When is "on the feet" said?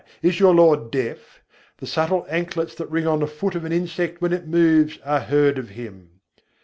3.05-3.53